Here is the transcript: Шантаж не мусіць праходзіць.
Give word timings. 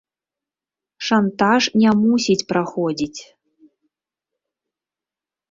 Шантаж 1.09 1.63
не 1.81 1.91
мусіць 1.99 2.47
праходзіць. 2.53 3.19